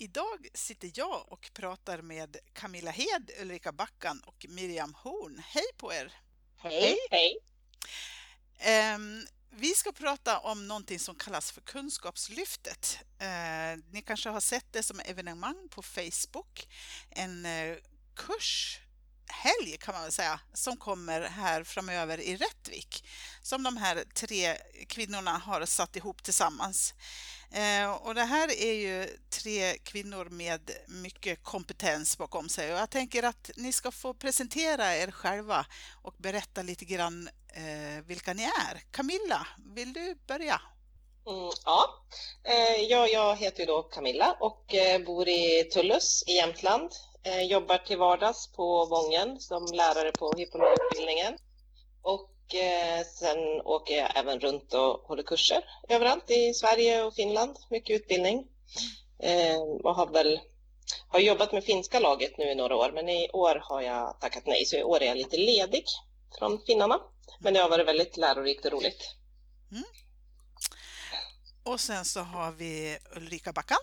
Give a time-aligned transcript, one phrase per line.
[0.00, 5.42] Idag sitter jag och pratar med Camilla Hed, Ulrika Backan och Miriam Horn.
[5.46, 6.12] Hej på er!
[6.56, 6.96] Hej!
[7.10, 7.36] Hej!
[8.94, 12.98] Um, vi ska prata om någonting som kallas för Kunskapslyftet.
[13.22, 16.68] Uh, ni kanske har sett det som evenemang på Facebook.
[17.10, 17.76] En uh,
[18.14, 18.80] kurs
[19.28, 23.08] helg kan man väl säga, som kommer här framöver i Rättvik,
[23.42, 24.56] som de här tre
[24.88, 26.94] kvinnorna har satt ihop tillsammans.
[27.50, 32.90] Eh, och det här är ju tre kvinnor med mycket kompetens bakom sig och jag
[32.90, 35.66] tänker att ni ska få presentera er själva
[36.02, 38.82] och berätta lite grann eh, vilka ni är.
[38.90, 40.60] Camilla, vill du börja?
[41.26, 42.04] Mm, ja,
[42.44, 46.90] eh, jag, jag heter ju då Camilla och eh, bor i Tullus i Jämtland
[47.48, 51.38] jobbar till vardags på Vången som lärare på hypnologutbildningen.
[52.02, 57.56] Och eh, sen åker jag även runt och håller kurser överallt i Sverige och Finland.
[57.70, 58.46] Mycket utbildning.
[59.18, 60.40] Eh, och har väl
[61.08, 64.46] har jobbat med finska laget nu i några år, men i år har jag tackat
[64.46, 65.84] nej, så i år är jag lite ledig
[66.38, 67.00] från finnarna.
[67.40, 69.14] Men det har varit väldigt lärorikt och roligt.
[69.70, 69.84] Mm.
[71.62, 73.78] Och sen så har vi Ulrika Backan.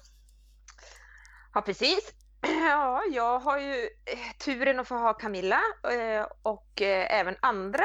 [1.53, 2.13] Ja, precis.
[2.48, 7.84] Ja, jag har ju eh, turen att få ha Camilla eh, och eh, även andra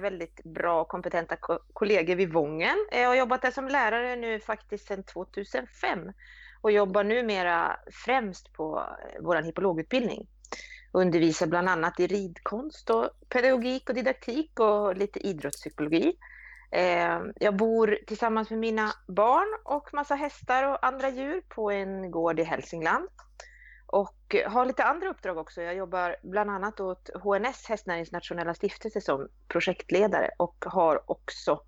[0.00, 1.36] väldigt bra och kompetenta
[1.72, 2.76] kollegor vid Vången.
[2.92, 6.12] Jag har jobbat där som lärare nu faktiskt sedan 2005
[6.60, 8.82] och jobbar numera främst på
[9.20, 10.26] vår hippologutbildning.
[10.92, 16.16] Undervisar bland annat i ridkonst och pedagogik och didaktik och lite idrottspsykologi.
[17.34, 22.40] Jag bor tillsammans med mina barn och massa hästar och andra djur på en gård
[22.40, 23.08] i Hälsingland
[23.92, 25.62] och har lite andra uppdrag också.
[25.62, 31.64] Jag jobbar bland annat åt HNS, Hästnäringens stiftelse, som projektledare och har också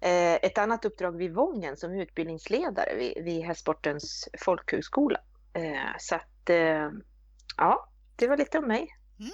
[0.00, 5.20] eh, ett annat uppdrag vid Vången som utbildningsledare vid, vid Hästsportens folkhögskola.
[5.52, 6.90] Eh, så att, eh,
[7.56, 8.96] ja, det var lite om mig.
[9.18, 9.32] Mm.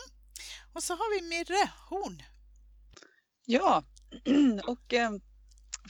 [0.72, 2.22] Och så har vi Mirre Horn.
[3.44, 3.82] Ja,
[4.66, 4.94] och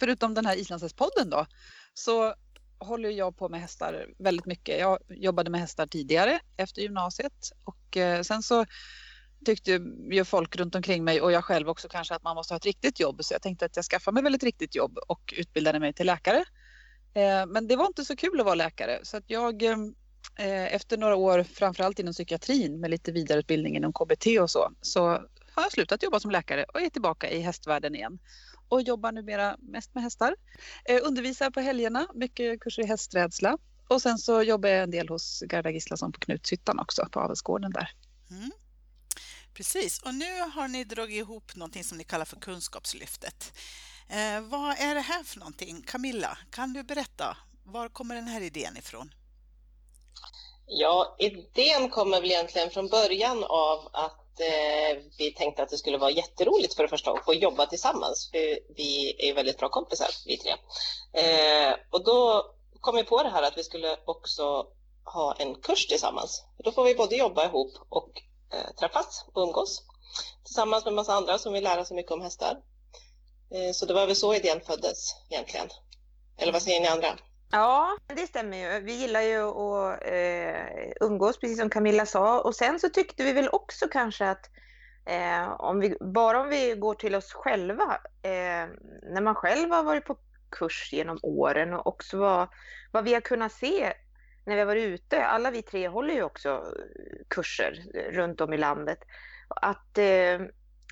[0.00, 1.46] förutom den här Islandshästpodden då,
[1.94, 2.34] så
[2.80, 4.80] håller jag på med hästar väldigt mycket.
[4.80, 8.64] Jag jobbade med hästar tidigare efter gymnasiet och eh, sen så
[9.44, 9.70] tyckte
[10.10, 12.66] ju folk runt omkring mig och jag själv också kanske att man måste ha ett
[12.66, 15.80] riktigt jobb så jag tänkte att jag skaffar mig väl ett riktigt jobb och utbildade
[15.80, 16.44] mig till läkare.
[17.14, 20.96] Eh, men det var inte så kul att vara läkare så att jag eh, efter
[20.96, 25.22] några år framförallt inom psykiatrin med lite vidareutbildning inom KBT och så så
[25.54, 28.18] har jag slutat jobba som läkare och är tillbaka i hästvärlden igen
[28.68, 30.36] och jobbar numera mest med hästar.
[30.84, 33.58] Eh, undervisar på helgerna, mycket kurser i hästrädsla.
[33.88, 37.70] Och sen så jobbar jag en del hos Gerda Gislason på Knutshyttan också, på avelsgården
[37.70, 37.90] där.
[38.30, 38.50] Mm.
[39.54, 43.52] Precis, och nu har ni dragit ihop någonting som ni kallar för Kunskapslyftet.
[44.08, 45.82] Eh, vad är det här för någonting?
[45.86, 47.36] Camilla, kan du berätta?
[47.64, 49.14] Var kommer den här idén ifrån?
[50.66, 55.98] Ja, idén kommer väl egentligen från början av att eh, vi tänkte att det skulle
[55.98, 58.30] vara jätteroligt för det första att få jobba tillsammans.
[58.30, 60.50] För vi är väldigt bra kompisar vi tre.
[61.12, 62.50] Eh, och då
[62.80, 64.66] kom vi på det här att vi skulle också
[65.04, 66.44] ha en kurs tillsammans.
[66.58, 69.82] Då får vi både jobba ihop och eh, träffas och umgås
[70.44, 72.56] tillsammans med massa andra som vill lära sig mycket om hästar.
[73.50, 75.68] Eh, så det var väl så idén föddes egentligen.
[76.36, 77.18] Eller vad säger ni andra?
[77.52, 78.80] Ja, det stämmer ju.
[78.80, 82.40] Vi gillar ju att eh, umgås, precis som Camilla sa.
[82.40, 84.50] Och sen så tyckte vi väl också kanske att
[85.06, 88.68] eh, om vi, bara om vi går till oss själva, eh,
[89.02, 90.18] när man själv har varit på
[90.50, 92.48] kurs genom åren och också vad,
[92.90, 93.92] vad vi har kunnat se
[94.44, 95.24] när vi har varit ute.
[95.24, 96.64] Alla vi tre håller ju också
[97.28, 97.82] kurser
[98.12, 98.98] runt om i landet.
[99.48, 100.40] Att eh,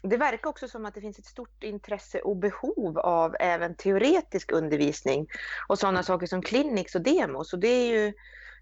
[0.03, 4.53] det verkar också som att det finns ett stort intresse och behov av även teoretisk
[4.53, 5.29] undervisning
[5.69, 7.53] och sådana saker som clinics och demos.
[7.53, 8.13] Och det är ju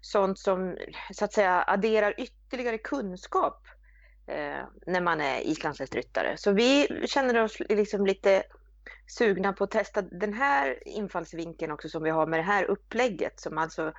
[0.01, 0.77] sånt som
[1.11, 3.67] så att säga adderar ytterligare kunskap
[4.27, 6.37] eh, när man är islandshästryttare.
[6.37, 8.43] Så vi känner oss liksom lite
[9.07, 13.39] sugna på att testa den här infallsvinkeln också som vi har med det här upplägget
[13.39, 13.93] som alltså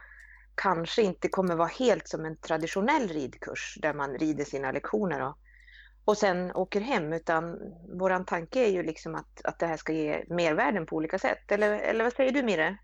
[0.54, 5.38] kanske inte kommer vara helt som en traditionell ridkurs där man rider sina lektioner och
[6.04, 7.58] och sen åker hem utan
[7.98, 11.52] våran tanke är ju liksom att, att det här ska ge mervärden på olika sätt.
[11.52, 12.78] Eller, eller vad säger du Mire?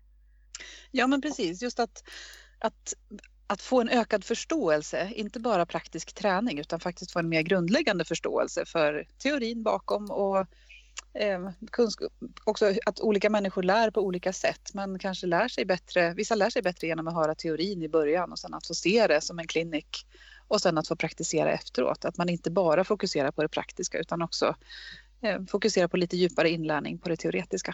[0.91, 2.03] Ja men precis, just att,
[2.59, 2.93] att
[3.47, 8.05] att få en ökad förståelse, inte bara praktisk träning utan faktiskt få en mer grundläggande
[8.05, 10.37] förståelse för teorin bakom och
[11.13, 11.49] eh,
[12.43, 14.73] också att olika människor lär på olika sätt.
[14.73, 18.31] Man kanske lär sig bättre, vissa lär sig bättre genom att höra teorin i början
[18.31, 20.07] och sen att få se det som en klinik
[20.47, 22.05] och sen att få praktisera efteråt.
[22.05, 24.55] Att man inte bara fokuserar på det praktiska utan också
[25.21, 27.73] eh, fokuserar på lite djupare inlärning på det teoretiska.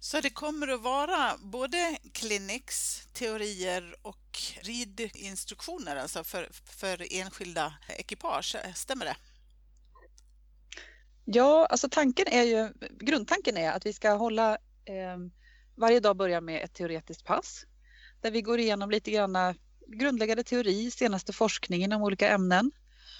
[0.00, 8.56] Så det kommer att vara både clinics, teorier och ridinstruktioner alltså för, för enskilda ekipage,
[8.74, 9.16] stämmer det?
[11.24, 14.52] Ja, alltså tanken är ju, grundtanken är att vi ska hålla
[14.84, 15.18] eh,
[15.74, 17.66] varje dag börja med ett teoretiskt pass
[18.20, 19.36] där vi går igenom lite grann
[19.88, 22.70] grundläggande teori, senaste forskning inom olika ämnen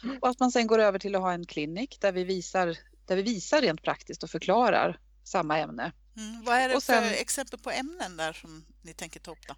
[0.04, 0.18] mm.
[0.22, 2.76] och att man sen går över till att ha en klinik där vi visar,
[3.06, 5.92] där vi visar rent praktiskt och förklarar samma ämne.
[6.16, 6.44] Mm.
[6.44, 9.54] Vad är det sen, för exempel på ämnen där som ni tänker ta upp då?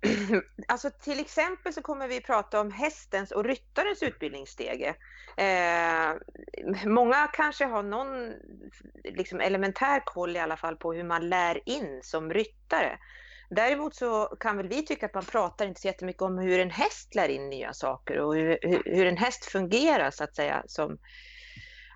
[0.68, 4.94] Alltså till exempel så kommer vi prata om hästens och ryttarens utbildningsstege.
[5.36, 6.14] Eh,
[6.86, 8.34] många kanske har någon
[9.04, 12.98] liksom elementär koll i alla fall på hur man lär in som ryttare.
[13.50, 16.70] Däremot så kan väl vi tycka att man pratar inte så jättemycket om hur en
[16.70, 20.98] häst lär in nya saker och hur, hur en häst fungerar så att säga som,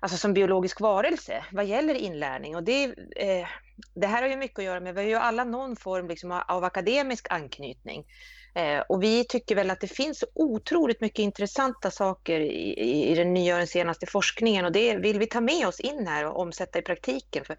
[0.01, 2.55] alltså som biologisk varelse vad gäller inlärning.
[2.55, 2.83] Och det,
[3.15, 3.47] eh,
[3.95, 6.31] det här har ju mycket att göra med, vi har ju alla någon form liksom
[6.47, 8.05] av akademisk anknytning.
[8.55, 13.15] Eh, och vi tycker väl att det finns otroligt mycket intressanta saker i, i, i
[13.15, 16.25] den nya och den senaste forskningen och det vill vi ta med oss in här
[16.25, 17.45] och omsätta i praktiken.
[17.45, 17.57] För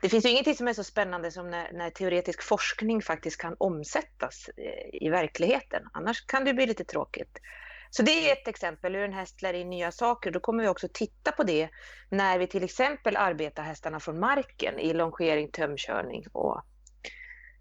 [0.00, 3.56] det finns ju ingenting som är så spännande som när, när teoretisk forskning faktiskt kan
[3.58, 5.82] omsättas eh, i verkligheten.
[5.92, 7.38] Annars kan det bli lite tråkigt.
[7.90, 10.30] Så det är ett exempel hur en häst lär in nya saker.
[10.30, 11.68] Då kommer vi också titta på det
[12.10, 16.62] när vi till exempel arbetar hästarna från marken i longering, tömkörning och,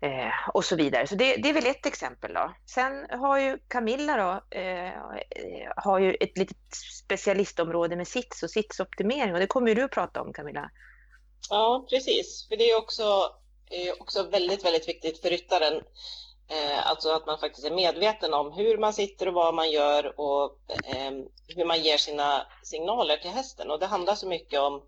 [0.02, 1.08] eh, och så vidare.
[1.08, 2.34] Så det, det, är väl ett exempel.
[2.34, 2.54] Då.
[2.66, 4.92] Sen har ju Camilla då, eh,
[5.76, 9.92] har ju ett litet specialistområde med sits och sitsoptimering och det kommer ju du att
[9.92, 10.72] prata om Camilla.
[11.50, 12.48] Ja, precis.
[12.48, 13.32] För det är också,
[13.70, 15.84] är också väldigt, väldigt viktigt för ryttaren
[16.50, 20.20] Eh, alltså att man faktiskt är medveten om hur man sitter och vad man gör
[20.20, 21.12] och eh,
[21.48, 23.72] hur man ger sina signaler till hästen.
[23.72, 24.84] Och det handlar så mycket om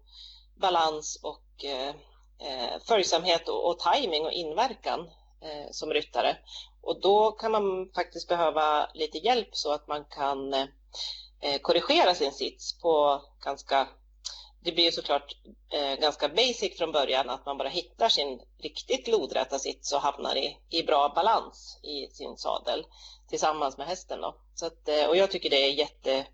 [0.59, 1.89] balans och eh,
[2.39, 4.99] eh följsamhet och, och timing och inverkan
[5.41, 6.37] eh, som ryttare.
[6.81, 12.31] Och då kan man faktiskt behöva lite hjälp så att man kan eh, korrigera sin
[12.31, 13.87] sits på ganska
[14.63, 15.35] det blir ju såklart
[15.73, 20.35] eh, ganska basic från början att man bara hittar sin riktigt lodräta sits och hamnar
[20.35, 22.85] i, i bra balans i sin sadel
[23.29, 24.21] tillsammans med hästen.
[24.21, 24.35] Då.
[24.55, 26.25] Så att, eh, och jag tycker det är jätte,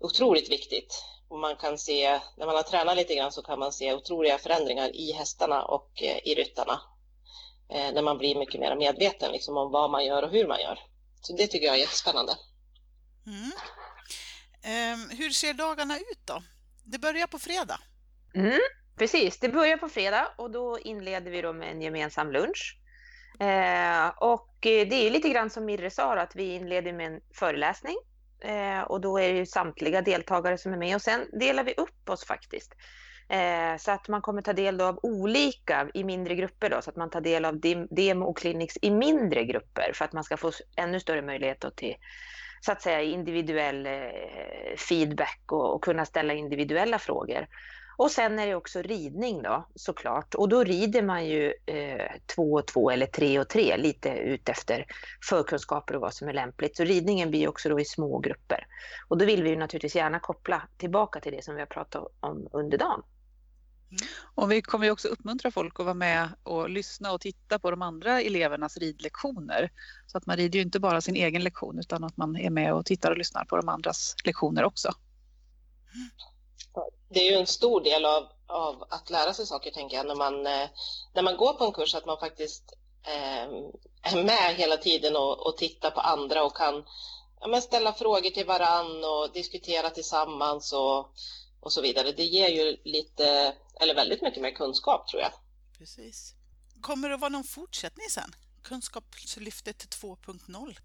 [0.00, 1.04] otroligt viktigt.
[1.28, 4.38] Och man kan se, när man har tränat lite grann så kan man se otroliga
[4.38, 6.80] förändringar i hästarna och eh, i ryttarna.
[7.70, 10.60] Eh, när man blir mycket mer medveten liksom, om vad man gör och hur man
[10.60, 10.78] gör.
[11.20, 12.32] Så det tycker jag är jättespännande.
[13.26, 13.52] Mm.
[14.94, 16.42] Um, hur ser dagarna ut då?
[16.84, 17.80] Det börjar på fredag.
[18.34, 18.60] Mm,
[18.98, 22.78] precis, det börjar på fredag och då inleder vi då med en gemensam lunch.
[23.40, 27.20] Eh, och eh, det är lite grann som Mirre sa, att vi inleder med en
[27.34, 27.96] föreläsning.
[28.40, 31.74] Eh, och då är det ju samtliga deltagare som är med och sen delar vi
[31.74, 32.74] upp oss faktiskt.
[33.28, 36.96] Eh, så att man kommer ta del av olika i mindre grupper då, så att
[36.96, 37.60] man tar del av
[37.90, 41.94] demo och clinics i mindre grupper för att man ska få ännu större möjlighet till
[42.60, 47.46] så att säga individuell eh, feedback och, och, kunna ställa individuella frågor.
[47.96, 52.52] Och sen är det också ridning då såklart och då rider man ju eh, två
[52.52, 54.86] och två eller tre och tre lite utefter
[55.28, 56.76] förkunskaper och vad som är lämpligt.
[56.76, 58.66] Så ridningen blir också då i små grupper.
[59.08, 62.04] Och då vill vi ju naturligtvis gärna koppla tillbaka till det som vi har pratat
[62.20, 63.02] om under dagen.
[63.90, 64.02] Mm.
[64.34, 67.70] Och vi kommer ju också uppmuntra folk att vara med och lyssna och titta på
[67.70, 69.70] de andra elevernas ridlektioner.
[70.06, 72.74] Så att man rider ju inte bara sin egen lektion utan att man är med
[72.74, 74.92] och tittar och lyssnar på de andras lektioner också.
[77.08, 80.14] Det är ju en stor del av, av att lära sig saker, tänker jag, när
[80.14, 80.68] man, eh,
[81.14, 82.72] när man går på en kurs, att man faktiskt
[83.06, 83.42] eh,
[84.02, 86.84] är med hela tiden och, och tittar på andra och kan
[87.40, 91.12] ja, ställa frågor till varann och diskutera tillsammans och,
[91.60, 92.12] och så vidare.
[92.12, 95.32] Det ger ju lite eller väldigt mycket mer kunskap tror jag.
[95.78, 96.34] Precis.
[96.80, 98.34] Kommer det att vara någon fortsättning sen?
[98.62, 100.76] Kunskapslyftet 2.0?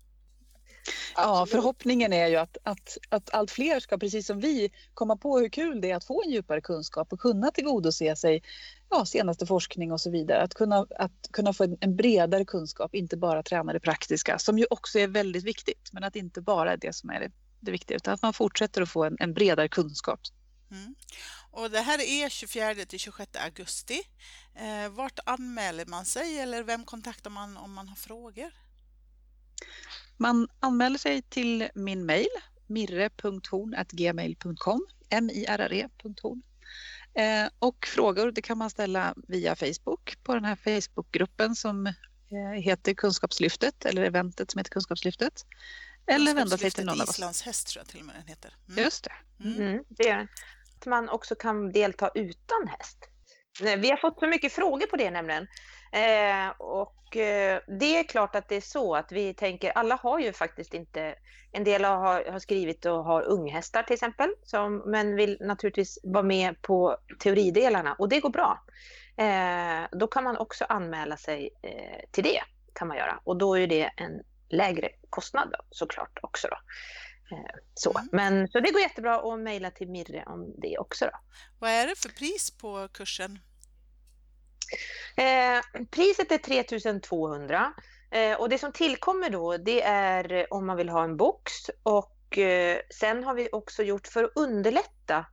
[1.16, 5.40] Ja, förhoppningen är ju att, att, att allt fler ska, precis som vi, komma på
[5.40, 8.44] hur kul det är att få en djupare kunskap och kunna tillgodose sig
[8.90, 10.42] ja, senaste forskning och så vidare.
[10.42, 14.60] Att kunna, att kunna få en, en bredare kunskap, inte bara träna det praktiska, som
[14.60, 17.72] ju också är väldigt viktigt, men att inte bara är det som är det, det
[17.72, 20.20] viktiga, utan att man fortsätter att få en, en bredare kunskap.
[20.72, 20.96] Mm.
[21.56, 24.02] Och det här är 24 till 26 augusti.
[24.56, 28.52] Eh, vart anmäler man sig eller vem kontaktar man om man har frågor?
[30.18, 32.28] Man anmäler sig till min mejl
[32.68, 36.42] mirre.horn.gmail.com M-I-R-R-E.horn.
[37.14, 41.94] Eh, och frågor det kan man ställa via Facebook på den här Facebookgruppen som eh,
[42.62, 45.46] heter Kunskapslyftet eller eventet som heter Kunskapslyftet.
[46.08, 47.16] Eller vända sig till någon av oss.
[47.16, 48.54] Islands häst tror jag till och med den heter.
[48.70, 48.84] Mm.
[48.84, 49.14] Just det.
[49.44, 49.62] Mm.
[49.62, 50.28] Mm, det är
[50.86, 53.10] att man också kan delta utan häst.
[53.77, 55.48] Vi har fått så mycket frågor på det nämligen.
[55.92, 60.20] Eh, och eh, det är klart att det är så att vi tänker, alla har
[60.20, 61.15] ju faktiskt inte,
[61.51, 66.24] en del har, har skrivit och har unghästar till exempel, som, men vill naturligtvis vara
[66.24, 68.63] med på teoridelarna och det går bra.
[69.18, 72.42] Eh, då kan man också anmäla sig eh, till det,
[72.74, 73.20] kan man göra.
[73.24, 76.48] Och då är det en lägre kostnad då, såklart också.
[76.48, 76.58] Då.
[77.32, 77.98] Eh, så.
[77.98, 78.10] Mm.
[78.12, 81.05] Men, så det går jättebra att mejla till Mirre om det också.
[81.05, 81.12] Då.
[81.60, 83.39] Vad är det för pris på kursen?
[85.17, 87.74] Eh, priset är 3200
[88.12, 91.51] eh, och det som tillkommer då det är om man vill ha en box
[91.84, 95.25] och eh, sen har vi också gjort för att underlätta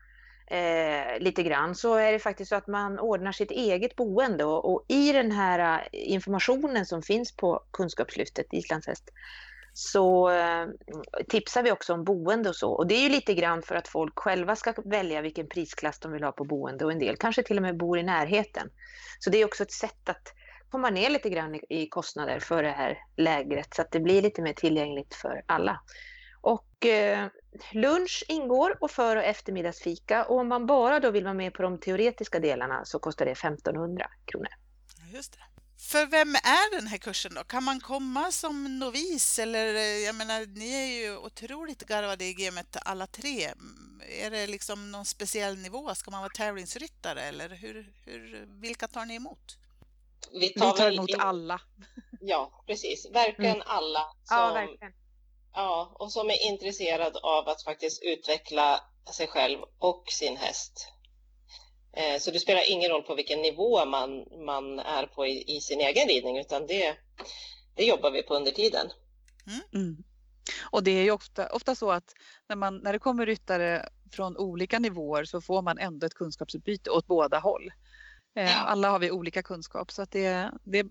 [0.47, 4.73] eh, lite grann så är det faktiskt så att man ordnar sitt eget boende och,
[4.73, 9.11] och i den här eh, informationen som finns på Kunskapslyftet Islandshäst
[9.73, 10.67] så eh,
[11.29, 12.73] tipsar vi också om boende och så.
[12.73, 16.13] Och det är ju lite grann för att folk själva ska välja vilken prisklass de
[16.13, 18.71] vill ha på boende och en del kanske till och med bor i närheten.
[19.19, 20.35] Så det är också ett sätt att
[20.71, 24.43] komma ner lite grann i, kostnader för det här lägret så att det blir lite
[24.43, 25.81] mer tillgängligt för alla.
[26.41, 27.27] Och eh,
[27.73, 31.63] lunch ingår och för och eftermiddagsfika och om man bara då vill vara med på
[31.63, 34.49] de teoretiska delarna så kostar det 1500 kronor.
[35.13, 35.52] Just det.
[35.79, 37.45] För vem är den här kursen då?
[37.45, 42.35] Kan man komma som novis eller eh, jag menar, ni är ju otroligt garvade i
[42.35, 43.51] gamet alla tre.
[44.09, 45.95] Är det liksom någon speciell nivå?
[45.95, 49.57] Ska man vara tävlingsryttare eller hur, hur, vilka tar ni emot?
[50.33, 51.61] Vi Vi tar, tar väl emot in- alla.
[52.21, 53.07] Ja, precis.
[53.13, 53.67] Verkligen Mm.
[53.67, 54.93] alla som, Ja, verkligen.
[55.53, 58.81] ja, och som är intresserad av att faktiskt utveckla
[59.13, 60.89] sig själv och sin häst.
[61.97, 65.61] Eh, Så det spelar ingen roll på vilken nivå man, man är på i, i
[65.61, 66.97] sin egen ridning, utan det,
[67.75, 68.91] det jobbar vi på under tiden.
[69.75, 69.97] Mm.
[70.71, 72.15] Och det är ju ofta, ofta så att
[72.49, 76.91] när, man, när det kommer ryttare från olika nivåer så får man ändå ett kunskapsutbyte
[76.91, 77.73] åt båda håll.
[78.37, 78.59] Eh, Ja.
[78.59, 80.87] Alla har vi olika kunskap så att det, det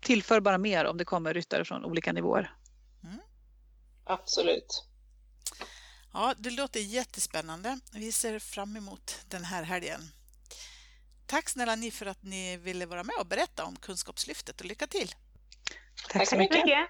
[0.00, 2.56] tillför bara mer om det kommer ryttare från olika nivåer.
[4.04, 4.84] Absolut.
[6.12, 7.78] Ja, det låter jättespännande.
[7.92, 10.00] Vi ser fram emot den här helgen.
[11.26, 14.86] Tack snälla ni för att ni ville vara med och berätta om Kunskapslyftet och lycka
[14.86, 15.14] till!
[16.08, 16.56] Tack så mycket.
[16.56, 16.88] mycket.